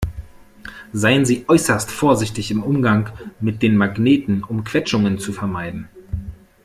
[0.93, 5.89] Seien Sie äußerst vorsichtig im Umgang mit den Magneten, um Quetschungen zu vermeiden.